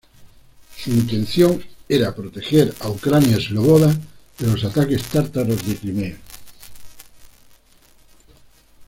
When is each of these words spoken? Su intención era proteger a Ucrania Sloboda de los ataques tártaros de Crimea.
Su 0.77 0.89
intención 0.89 1.63
era 1.87 2.15
proteger 2.15 2.73
a 2.79 2.89
Ucrania 2.89 3.39
Sloboda 3.39 3.95
de 4.39 4.47
los 4.47 4.63
ataques 4.63 5.03
tártaros 5.03 5.63
de 5.63 5.75
Crimea. 5.75 6.17